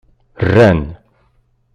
[0.49, 0.79] Rran.